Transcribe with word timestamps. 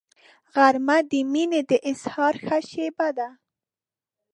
غرمه 0.53 0.97
د 1.09 1.11
مینې 1.31 1.61
د 1.69 1.71
اظهار 1.91 2.33
ښه 2.45 2.57
شیبه 2.69 3.07
ده 3.17 3.29